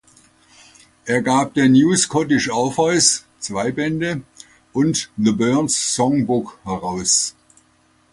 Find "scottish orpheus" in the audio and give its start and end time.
1.95-3.23